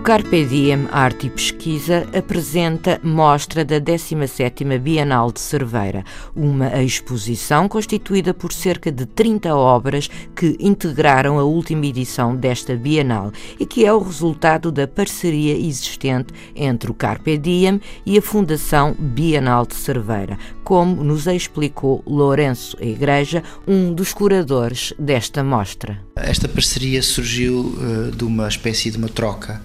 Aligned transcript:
Carpe 0.00 0.44
Diem 0.44 0.88
Arte 0.90 1.26
e 1.26 1.30
Pesquisa 1.30 2.08
apresenta 2.16 2.98
mostra 3.04 3.64
da 3.64 3.80
17ª 3.80 4.78
Bienal 4.78 5.30
de 5.30 5.38
Cerveira, 5.38 6.02
uma 6.34 6.82
exposição 6.82 7.68
constituída 7.68 8.34
por 8.34 8.52
cerca 8.52 8.90
de 8.90 9.06
30 9.06 9.54
obras 9.54 10.08
que 10.34 10.56
integraram 10.58 11.38
a 11.38 11.44
última 11.44 11.86
edição 11.86 12.34
desta 12.34 12.74
Bienal 12.74 13.32
e 13.60 13.66
que 13.66 13.84
é 13.84 13.92
o 13.92 14.02
resultado 14.02 14.72
da 14.72 14.88
parceria 14.88 15.56
existente 15.56 16.32
entre 16.56 16.90
o 16.90 16.94
Carpe 16.94 17.38
Diem 17.38 17.80
e 18.04 18.18
a 18.18 18.22
Fundação 18.22 18.96
Bienal 18.98 19.66
de 19.66 19.74
Cerveira, 19.74 20.38
como 20.64 21.04
nos 21.04 21.26
explicou 21.26 22.02
Lourenço 22.06 22.76
Igreja, 22.80 23.42
um 23.68 23.92
dos 23.92 24.12
curadores 24.12 24.94
desta 24.98 25.44
mostra. 25.44 26.00
Esta 26.16 26.48
parceria 26.48 27.02
surgiu 27.02 27.60
uh, 27.60 28.10
de 28.10 28.24
uma 28.24 28.48
espécie 28.48 28.90
de 28.90 28.96
uma 28.96 29.08
troca 29.08 29.60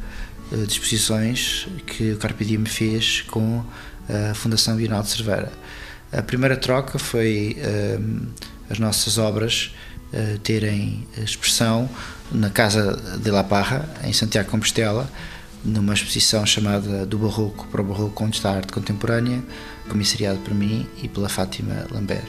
eh, 0.51 0.55
de 0.55 0.71
exposições 0.71 1.67
que 1.85 2.13
o 2.13 2.17
Carpe 2.17 2.45
Diem 2.45 2.65
fez 2.65 3.21
com 3.21 3.63
a 4.09 4.33
Fundação 4.33 4.75
Bienal 4.75 5.03
de 5.03 5.09
Cerveira. 5.09 5.51
A 6.11 6.21
primeira 6.21 6.55
troca 6.55 6.97
foi 6.97 7.57
um, 7.57 8.27
eh, 8.39 8.53
as 8.69 8.79
nossas 8.79 9.17
obras 9.17 9.73
uh, 10.13 10.37
terem 10.39 11.07
expressão 11.17 11.89
na 12.31 12.49
Casa 12.49 13.17
de 13.17 13.31
La 13.31 13.43
Parra, 13.43 13.87
em 14.03 14.11
Santiago 14.11 14.49
Compostela, 14.49 15.09
numa 15.63 15.93
exposição 15.93 16.45
chamada 16.45 17.05
Do 17.05 17.17
Barroco 17.17 17.67
para 17.67 17.81
o 17.81 17.83
Barroco, 17.83 18.23
onde 18.23 18.37
está 18.37 18.51
a 18.51 18.55
arte 18.57 18.71
contemporânea, 18.71 19.41
comissariado 19.89 20.39
por 20.39 20.53
mim 20.53 20.87
e 21.01 21.07
pela 21.07 21.29
Fátima 21.29 21.87
Lambert. 21.91 22.27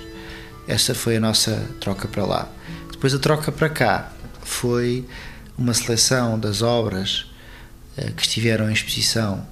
Essa 0.67 0.95
foi 0.95 1.17
a 1.17 1.21
nossa 1.21 1.67
troca 1.81 2.07
para 2.07 2.25
lá. 2.25 2.49
Depois 2.91 3.15
a 3.15 3.19
troca 3.19 3.51
para 3.51 3.69
cá 3.69 4.13
foi 4.43 5.05
uma 5.57 5.75
seleção 5.75 6.39
das 6.39 6.63
obras 6.63 7.25
eh, 7.25 7.28
que 8.17 8.23
estiveram 8.23 8.69
em 8.69 8.73
exposição 8.73 9.47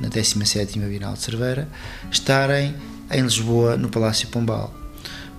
na 0.00 0.08
17ª 0.08 0.88
Bienal 0.88 1.14
de 1.14 1.20
Cerveira 1.20 1.68
estarem 2.10 2.74
em 3.10 3.22
Lisboa, 3.22 3.76
no 3.76 3.88
Palácio 3.88 4.28
Pombal. 4.28 4.72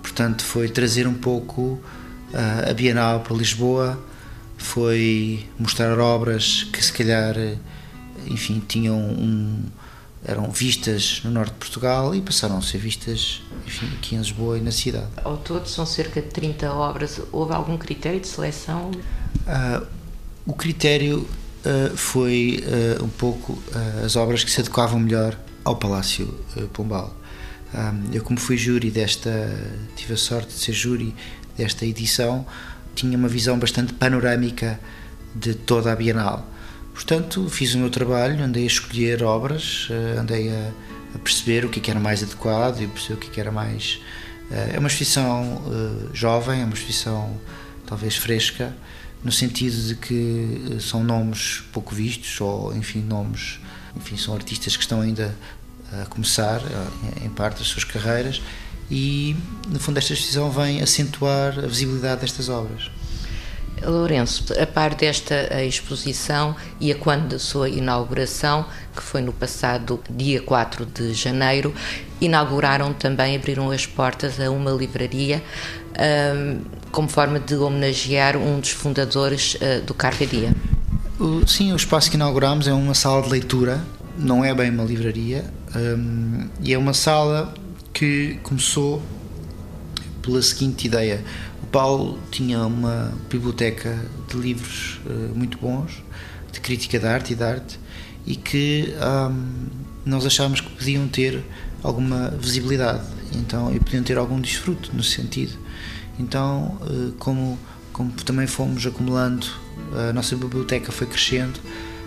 Portanto, 0.02 0.42
foi 0.42 0.68
trazer 0.68 1.06
um 1.06 1.14
pouco 1.14 1.62
uh, 1.62 2.70
a 2.70 2.72
Bienal 2.72 3.20
para 3.20 3.36
Lisboa, 3.36 4.02
foi 4.56 5.46
mostrar 5.58 5.98
obras 5.98 6.64
que 6.72 6.84
se 6.84 6.92
calhar, 6.92 7.34
enfim, 8.26 8.62
tinham 8.66 8.98
um, 8.98 9.62
eram 10.24 10.50
vistas 10.50 11.22
no 11.24 11.30
norte 11.30 11.52
de 11.52 11.58
Portugal 11.58 12.14
e 12.14 12.20
passaram 12.20 12.58
a 12.58 12.62
ser 12.62 12.78
vistas 12.78 13.42
enfim, 13.66 13.86
aqui 13.96 14.14
em 14.14 14.18
Lisboa 14.18 14.58
e 14.58 14.60
na 14.60 14.70
cidade. 14.70 15.08
Ao 15.24 15.36
todo 15.36 15.66
são 15.66 15.86
cerca 15.86 16.20
de 16.20 16.28
30 16.28 16.70
obras. 16.72 17.20
Houve 17.32 17.54
algum 17.54 17.78
critério 17.78 18.20
de 18.20 18.28
seleção? 18.28 18.90
Uh, 18.90 19.86
o 20.44 20.52
critério 20.52 21.26
uh, 21.64 21.96
foi 21.96 22.64
uh, 22.64 23.04
um 23.04 23.08
pouco 23.08 23.52
uh, 23.52 24.04
as 24.04 24.16
obras 24.16 24.44
que 24.44 24.50
se 24.50 24.60
adequavam 24.60 24.98
melhor 24.98 25.38
ao 25.64 25.76
Palácio 25.76 26.26
Pombal. 26.72 27.14
Um, 27.74 28.12
eu, 28.12 28.22
como 28.22 28.40
fui 28.40 28.56
júri 28.56 28.90
desta, 28.90 29.30
tive 29.94 30.14
a 30.14 30.16
sorte 30.16 30.48
de 30.48 30.60
ser 30.60 30.72
júri 30.72 31.14
desta 31.56 31.84
edição, 31.86 32.46
tinha 32.94 33.16
uma 33.16 33.28
visão 33.28 33.58
bastante 33.58 33.92
panorâmica 33.92 34.80
de 35.34 35.54
toda 35.54 35.92
a 35.92 35.96
Bienal. 35.96 36.48
Portanto, 36.94 37.48
fiz 37.48 37.74
o 37.74 37.78
meu 37.78 37.90
trabalho, 37.90 38.42
andei 38.42 38.64
a 38.64 38.66
escolher 38.66 39.22
obras, 39.22 39.88
andei 40.18 40.50
a, 40.50 40.72
a 41.14 41.18
perceber 41.18 41.64
o 41.64 41.68
que, 41.68 41.78
é 41.78 41.82
que 41.82 41.90
era 41.90 42.00
mais 42.00 42.22
adequado 42.22 42.80
e 42.80 42.86
perceber 42.88 43.14
o 43.14 43.16
que, 43.18 43.28
é 43.28 43.30
que 43.30 43.40
era 43.40 43.52
mais. 43.52 44.00
É 44.50 44.78
uma 44.78 44.88
exposição 44.88 45.62
jovem, 46.12 46.62
é 46.62 46.64
uma 46.64 46.74
exposição 46.74 47.38
talvez 47.86 48.16
fresca, 48.16 48.74
no 49.22 49.32
sentido 49.32 49.88
de 49.88 49.94
que 49.96 50.76
eh, 50.76 50.80
são 50.80 51.04
nomes 51.04 51.62
pouco 51.72 51.94
vistos 51.94 52.40
ou 52.40 52.74
enfim 52.74 53.00
nomes 53.00 53.58
enfim 53.96 54.16
são 54.16 54.34
artistas 54.34 54.76
que 54.76 54.82
estão 54.82 55.00
ainda 55.00 55.34
a 55.92 56.06
começar 56.06 56.62
em 57.20 57.28
parte 57.28 57.60
as 57.62 57.68
suas 57.68 57.82
carreiras 57.82 58.40
e 58.90 59.36
no 59.68 59.78
fundo 59.78 59.98
esta 59.98 60.14
decisão 60.14 60.50
vem 60.50 60.82
acentuar 60.82 61.58
a 61.58 61.66
visibilidade 61.66 62.22
destas 62.22 62.48
obras. 62.48 62.90
Lourenço, 63.82 64.44
a 64.60 64.66
par 64.66 64.94
desta 64.94 65.64
exposição 65.64 66.54
e 66.78 66.92
a 66.92 66.94
quando 66.94 67.28
da 67.28 67.38
sua 67.38 67.68
inauguração, 67.70 68.66
que 68.94 69.02
foi 69.02 69.22
no 69.22 69.32
passado 69.32 69.98
dia 70.10 70.42
4 70.42 70.84
de 70.84 71.14
janeiro, 71.14 71.74
inauguraram 72.20 72.92
também, 72.92 73.36
abriram 73.36 73.70
as 73.70 73.86
portas 73.86 74.38
a 74.38 74.50
uma 74.50 74.70
livraria 74.70 75.42
um, 75.98 76.60
como 76.90 77.08
forma 77.08 77.38
de 77.40 77.54
homenagear 77.54 78.36
um 78.36 78.60
dos 78.60 78.70
fundadores 78.70 79.54
uh, 79.54 79.84
do 79.84 79.94
Carpe 79.94 80.26
Diem. 80.26 80.54
Sim, 81.46 81.72
o 81.72 81.76
espaço 81.76 82.10
que 82.10 82.16
inauguramos 82.16 82.66
é 82.66 82.72
uma 82.72 82.94
sala 82.94 83.22
de 83.22 83.28
leitura, 83.28 83.80
não 84.16 84.44
é 84.44 84.54
bem 84.54 84.70
uma 84.70 84.84
livraria, 84.84 85.44
um, 85.76 86.48
e 86.62 86.72
é 86.72 86.78
uma 86.78 86.94
sala 86.94 87.52
que 87.92 88.38
começou 88.42 89.02
pela 90.22 90.40
seguinte 90.40 90.86
ideia. 90.86 91.22
O 91.62 91.66
Paulo 91.66 92.18
tinha 92.30 92.60
uma 92.60 93.12
biblioteca 93.28 93.98
de 94.28 94.36
livros 94.38 95.00
uh, 95.04 95.36
muito 95.36 95.58
bons, 95.58 96.02
de 96.50 96.60
crítica 96.60 96.98
de 96.98 97.06
arte 97.06 97.32
e 97.34 97.36
de 97.36 97.44
arte, 97.44 97.78
e 98.26 98.36
que 98.36 98.94
um, 99.30 99.66
nós 100.04 100.24
achávamos 100.24 100.60
que 100.60 100.70
podiam 100.70 101.06
ter 101.06 101.44
alguma 101.82 102.30
visibilidade 102.30 103.02
então, 103.32 103.74
e 103.74 103.78
podiam 103.78 104.02
ter 104.02 104.18
algum 104.18 104.40
desfruto 104.40 104.90
no 104.94 105.02
sentido. 105.02 105.52
Então, 106.18 106.78
uh, 106.82 107.12
como, 107.18 107.58
como 107.92 108.10
também 108.12 108.46
fomos 108.46 108.86
acumulando, 108.86 109.46
a 110.08 110.12
nossa 110.12 110.36
biblioteca 110.36 110.92
foi 110.92 111.06
crescendo, 111.06 111.58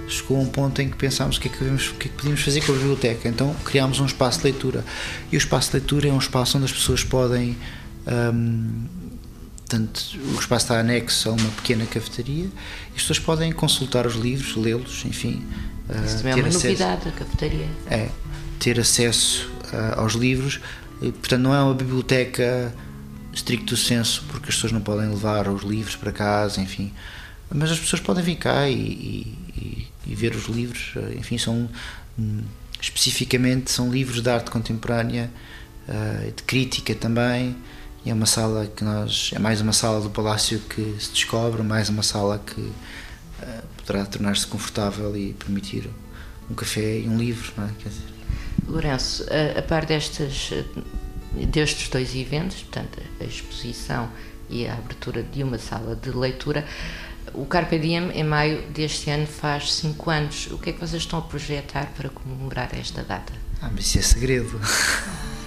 chegou 0.07 0.37
a 0.37 0.41
um 0.41 0.45
ponto 0.45 0.81
em 0.81 0.89
que 0.89 0.97
pensámos 0.97 1.37
o 1.37 1.41
que 1.41 1.47
é 1.47 1.51
que, 1.51 1.57
podíamos, 1.57 1.87
que, 1.89 2.07
é 2.07 2.11
que 2.11 2.17
podíamos 2.17 2.41
fazer 2.41 2.61
com 2.65 2.71
a 2.71 2.75
biblioteca. 2.75 3.27
Então 3.27 3.53
criámos 3.65 3.99
um 3.99 4.05
espaço 4.05 4.39
de 4.39 4.45
leitura. 4.45 4.85
E 5.31 5.35
o 5.35 5.39
espaço 5.39 5.71
de 5.71 5.77
leitura 5.77 6.07
é 6.09 6.11
um 6.11 6.19
espaço 6.19 6.57
onde 6.57 6.65
as 6.65 6.71
pessoas 6.71 7.03
podem. 7.03 7.57
Um, 8.07 9.03
Portanto, 9.65 10.19
o 10.35 10.39
espaço 10.39 10.65
está 10.65 10.79
anexo 10.79 11.29
a 11.29 11.31
uma 11.31 11.49
pequena 11.51 11.83
cafetaria 11.87 12.45
e 12.45 12.95
as 12.95 13.01
pessoas 13.01 13.17
podem 13.17 13.51
consultar 13.51 14.05
os 14.05 14.13
livros, 14.13 14.55
lê-los, 14.55 15.03
enfim. 15.03 15.43
Isso 16.05 16.17
também 16.17 16.33
é 16.33 16.35
uma 16.35 16.47
acesso, 16.47 16.67
novidade, 16.67 17.09
a 17.09 17.11
cafetaria. 17.11 17.67
É, 17.89 18.09
ter 18.59 18.79
acesso 18.79 19.49
uh, 19.73 19.99
aos 19.99 20.13
livros. 20.13 20.59
Portanto, 21.11 21.41
não 21.41 21.53
é 21.53 21.61
uma 21.61 21.73
biblioteca 21.73 22.73
stricto 23.33 23.75
senso, 23.75 24.23
porque 24.27 24.49
as 24.49 24.55
pessoas 24.55 24.71
não 24.71 24.81
podem 24.81 25.09
levar 25.09 25.47
os 25.47 25.63
livros 25.63 25.95
para 25.95 26.11
casa, 26.11 26.61
enfim. 26.61 26.93
Mas 27.53 27.71
as 27.71 27.79
pessoas 27.79 28.01
podem 28.01 28.23
vir 28.23 28.35
cá 28.35 28.69
e, 28.69 28.75
e, 28.75 29.87
e 30.07 30.15
ver 30.15 30.35
os 30.35 30.45
livros, 30.45 30.93
enfim, 31.17 31.37
são. 31.37 31.69
Especificamente 32.79 33.71
são 33.71 33.89
livros 33.89 34.21
de 34.21 34.29
arte 34.29 34.51
contemporânea, 34.51 35.31
uh, 35.87 36.31
de 36.31 36.43
crítica 36.43 36.93
também 36.93 37.55
e 38.05 38.09
é 38.09 38.13
uma 38.13 38.25
sala 38.25 38.67
que 38.67 38.83
nós. 38.83 39.31
É 39.33 39.39
mais 39.39 39.61
uma 39.61 39.71
sala 39.71 40.01
do 40.01 40.09
Palácio 40.09 40.59
que 40.59 40.95
se 40.99 41.11
descobre, 41.11 41.63
mais 41.63 41.87
uma 41.87 42.03
sala 42.03 42.37
que 42.37 42.59
uh, 42.59 42.73
poderá 43.77 44.05
tornar-se 44.05 44.45
confortável 44.45 45.15
e 45.15 45.33
permitir 45.33 45.89
um 46.49 46.53
café 46.53 46.99
e 46.99 47.07
um 47.07 47.17
livro, 47.17 47.53
não 47.57 47.65
é? 47.65 47.69
Quer 47.79 47.89
dizer. 47.89 48.12
Lourenço, 48.67 49.25
a, 49.29 49.59
a 49.59 49.61
par 49.61 49.85
destes, 49.85 50.51
destes 51.51 51.89
dois 51.89 52.15
eventos, 52.15 52.63
portanto, 52.63 52.99
a 53.19 53.23
exposição 53.23 54.09
e 54.49 54.67
a 54.67 54.73
abertura 54.73 55.23
de 55.23 55.43
uma 55.43 55.57
sala 55.57 55.95
de 55.95 56.09
leitura, 56.11 56.65
o 57.33 57.45
Carpe 57.45 57.79
Diem, 57.79 58.11
em 58.11 58.23
maio 58.23 58.61
deste 58.69 59.09
ano, 59.09 59.25
faz 59.25 59.73
cinco 59.73 60.09
anos. 60.09 60.47
O 60.51 60.57
que 60.57 60.69
é 60.69 60.73
que 60.73 60.79
vocês 60.79 61.01
estão 61.01 61.19
a 61.19 61.21
projetar 61.21 61.87
para 61.97 62.09
comemorar 62.09 62.69
esta 62.73 63.01
data? 63.01 63.33
Ah, 63.61 63.69
mas 63.73 63.85
isso 63.85 63.99
é 63.99 64.01
segredo. 64.01 64.59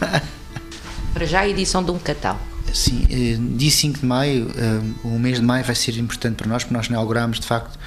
Para 1.12 1.26
já 1.26 1.40
a 1.40 1.48
edição 1.48 1.84
de 1.84 1.90
um 1.90 1.98
catálogo. 1.98 2.44
Sim, 2.74 3.06
eh, 3.08 3.36
dia 3.56 3.70
5 3.70 4.00
de 4.00 4.06
maio, 4.06 4.50
eh, 4.56 4.80
o 5.04 5.18
mês 5.18 5.38
de 5.38 5.44
maio 5.44 5.64
vai 5.64 5.74
ser 5.74 5.96
importante 5.96 6.36
para 6.36 6.46
nós, 6.46 6.64
porque 6.64 6.74
nós 6.74 6.86
inauguramos 6.86 7.40
de 7.40 7.46
facto 7.46 7.78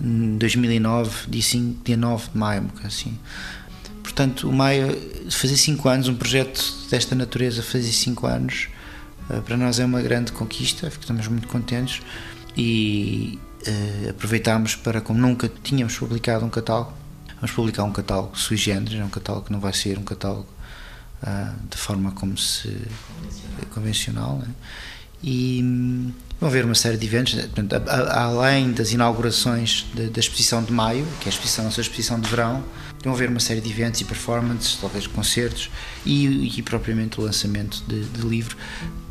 em 0.00 0.36
2009, 0.38 1.30
dia 1.30 1.42
5, 1.42 1.84
dia 1.84 1.96
9 1.96 2.30
de 2.32 2.38
maio, 2.38 2.70
assim. 2.82 3.18
Portanto, 4.12 4.46
o 4.46 4.52
maio, 4.52 4.94
fazer 5.30 5.56
5 5.56 5.88
anos, 5.88 6.06
um 6.06 6.14
projeto 6.14 6.62
desta 6.90 7.14
natureza, 7.14 7.62
fazer 7.62 7.90
5 7.90 8.26
anos, 8.26 8.68
eh, 9.30 9.40
para 9.40 9.56
nós 9.56 9.78
é 9.80 9.86
uma 9.86 10.02
grande 10.02 10.32
conquista, 10.32 10.86
estamos 10.88 11.26
muito 11.28 11.48
contentes 11.48 12.02
e 12.54 13.40
uh, 13.66 14.10
aproveitámos 14.10 14.76
para, 14.76 15.00
como 15.00 15.18
nunca 15.18 15.50
tínhamos 15.62 15.96
publicado 15.96 16.44
um 16.44 16.50
catálogo, 16.50 16.92
vamos 17.36 17.52
publicar 17.52 17.84
um 17.84 17.92
catálogo 17.92 18.38
sui 18.38 18.58
generis, 18.58 19.00
é 19.00 19.02
um 19.02 19.08
catálogo 19.08 19.46
que 19.46 19.52
não 19.52 19.60
vai 19.60 19.72
ser 19.72 19.98
um 19.98 20.04
catálogo 20.04 20.48
de 21.70 21.76
forma 21.78 22.10
como 22.10 22.36
se 22.36 22.68
convencional. 23.70 24.38
Né? 24.38 24.48
E 25.22 25.60
hum, 25.62 26.12
vão 26.40 26.48
haver 26.48 26.64
uma 26.64 26.74
série 26.74 26.96
de 26.96 27.06
eventos, 27.06 27.34
portanto, 27.34 27.74
além 27.88 28.72
das 28.72 28.90
inaugurações 28.92 29.86
da 29.94 30.18
exposição 30.18 30.62
de 30.62 30.72
maio, 30.72 31.06
que 31.20 31.28
é 31.28 31.30
a 31.30 31.32
exposição, 31.32 31.64
a 31.64 31.68
nossa 31.68 31.80
exposição 31.80 32.18
de 32.18 32.28
verão, 32.28 32.64
vão 33.04 33.12
haver 33.12 33.28
uma 33.28 33.38
série 33.38 33.60
de 33.60 33.70
eventos 33.70 34.00
e 34.00 34.04
performances, 34.04 34.76
talvez 34.80 35.06
concertos 35.06 35.70
e, 36.04 36.58
e 36.58 36.62
propriamente 36.62 37.20
o 37.20 37.24
lançamento 37.24 37.82
de, 37.86 38.04
de 38.04 38.22
livro, 38.22 38.56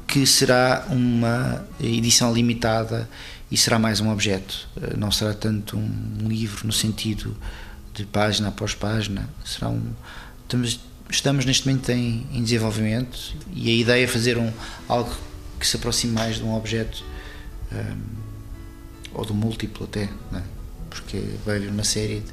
que 0.06 0.26
será 0.26 0.86
uma 0.90 1.66
edição 1.80 2.34
limitada 2.34 3.10
e 3.50 3.56
será 3.56 3.80
mais 3.80 4.02
um 4.02 4.12
objeto. 4.12 4.68
Eh, 4.82 4.98
não 4.98 5.10
será 5.10 5.34
tanto 5.34 5.78
um 5.78 6.28
livro 6.28 6.68
no 6.68 6.74
sentido 6.74 7.36
de 7.94 8.06
página 8.06 8.50
após 8.50 8.74
página, 8.74 9.30
será 9.46 9.70
um. 9.70 9.82
Estamos, 10.44 10.80
estamos 11.10 11.46
neste 11.46 11.66
momento 11.66 11.90
em, 11.92 12.28
em 12.34 12.44
desenvolvimento 12.44 13.18
e 13.54 13.70
a 13.70 13.74
ideia 13.74 14.04
é 14.04 14.08
fazer 14.08 14.38
um, 14.38 14.52
algo 14.88 15.16
que 15.62 15.68
se 15.68 15.78
aproxime 15.78 16.14
mais 16.14 16.38
de 16.38 16.44
um 16.44 16.56
objeto 16.56 17.06
um, 17.72 17.78
ehm, 17.78 18.00
ou 19.14 19.24
do 19.24 19.34
múltiplo 19.34 19.86
até, 19.86 20.10
é? 20.34 20.42
porque 20.90 21.24
vai 21.46 21.58
haver 21.58 21.70
uma 21.70 21.84
série 21.84 22.24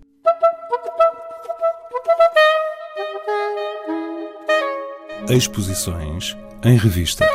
Exposições 5.29 6.37
em 6.63 6.77
revista. 6.77 7.27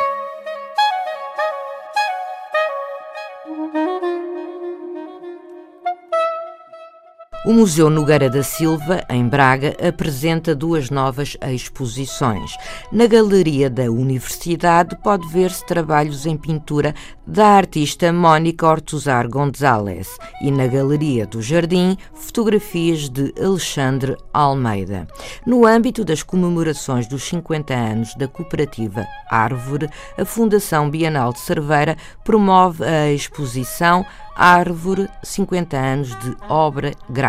O 7.46 7.54
Museu 7.54 7.90
Nogueira 7.90 8.30
da 8.30 8.44
Silva, 8.44 9.02
em 9.10 9.26
Braga, 9.26 9.74
apresenta 9.88 10.54
duas 10.54 10.90
novas 10.90 11.38
exposições. 11.42 12.52
Na 12.92 13.08
Galeria 13.08 13.70
da 13.70 13.84
Universidade 13.84 14.98
pode 15.02 15.26
ver-se 15.30 15.66
trabalhos 15.66 16.26
em 16.26 16.36
pintura 16.36 16.94
da 17.26 17.46
artista 17.46 18.12
Mónica 18.12 18.68
Ortuzar 18.68 19.30
González 19.30 20.18
e 20.42 20.52
na 20.52 20.68
Galeria 20.68 21.26
do 21.26 21.42
Jardim, 21.42 21.98
fotografias 22.14 23.08
de 23.08 23.34
Alexandre 23.42 24.18
Almeida. 24.34 25.08
No 25.46 25.66
âmbito 25.66 26.04
das 26.04 26.22
comemorações 26.22 27.08
dos 27.08 27.24
50 27.24 27.74
anos 27.74 28.16
da 28.16 28.28
cooperativa 28.28 29.06
Árvore, 29.30 29.90
a 30.18 30.26
Fundação 30.26 30.90
Bienal 30.90 31.32
de 31.32 31.40
Cerveira 31.40 31.96
promove 32.26 32.84
a 32.84 33.10
exposição 33.14 34.06
Árvore 34.40 35.10
50 35.22 35.76
anos 35.76 36.18
de 36.20 36.34
obra 36.48 36.94
gráfica, 37.10 37.29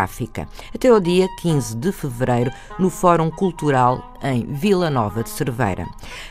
até 0.73 0.91
o 0.91 0.99
dia 0.99 1.27
15 1.41 1.75
de 1.75 1.91
fevereiro 1.91 2.51
no 2.79 2.89
Fórum 2.89 3.29
Cultural 3.29 4.10
em 4.23 4.45
Vila 4.45 4.89
Nova 4.89 5.23
de 5.23 5.29
Cerveira. 5.29 5.87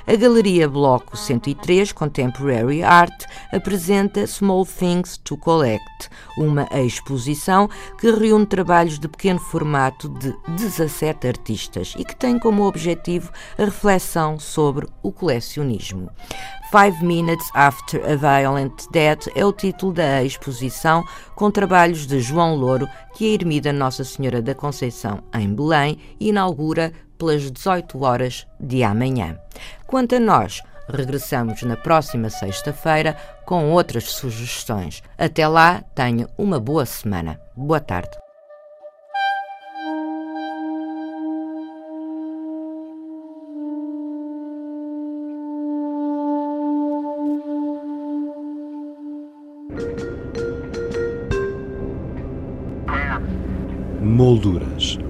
A 0.06 0.16
Galeria 0.16 0.68
Bloco 0.68 1.16
103 1.16 1.92
Contemporary 1.92 2.82
Art 2.82 3.24
apresenta 3.52 4.26
Small 4.26 4.64
Things 4.64 5.18
to 5.18 5.36
Collect, 5.36 6.08
uma 6.36 6.68
exposição 6.72 7.68
que 7.98 8.10
reúne 8.10 8.46
trabalhos 8.46 8.98
de 8.98 9.08
pequeno 9.08 9.38
formato 9.38 10.08
de 10.08 10.34
17 10.56 11.26
artistas 11.26 11.94
e 11.98 12.04
que 12.04 12.16
tem 12.16 12.38
como 12.38 12.64
objetivo 12.64 13.30
a 13.58 13.64
reflexão 13.64 14.38
sobre 14.38 14.86
o 15.02 15.12
colecionismo. 15.12 16.10
Five 16.70 17.04
Minutes 17.04 17.50
After 17.52 18.00
a 18.04 18.14
Violent 18.14 18.86
Death 18.92 19.26
é 19.34 19.44
o 19.44 19.52
título 19.52 19.92
da 19.92 20.22
exposição, 20.22 21.04
com 21.34 21.50
trabalhos 21.50 22.06
de 22.06 22.20
João 22.20 22.54
Louro, 22.54 22.88
que 23.12 23.24
a 23.24 23.34
Ermida 23.34 23.72
Nossa 23.72 24.04
Senhora 24.04 24.40
da 24.40 24.54
Conceição, 24.54 25.20
em 25.34 25.52
Belém, 25.52 25.98
inaugura 26.20 26.92
pelas 27.20 27.50
18 27.50 28.02
horas 28.02 28.46
de 28.58 28.82
amanhã. 28.82 29.38
Quanto 29.86 30.14
a 30.14 30.18
nós, 30.18 30.62
regressamos 30.88 31.62
na 31.62 31.76
próxima 31.76 32.30
sexta-feira 32.30 33.14
com 33.44 33.70
outras 33.70 34.04
sugestões. 34.04 35.02
Até 35.18 35.46
lá, 35.46 35.84
tenha 35.94 36.26
uma 36.38 36.58
boa 36.58 36.86
semana. 36.86 37.38
Boa 37.54 37.78
tarde. 37.78 38.18
Molduras. 54.00 55.09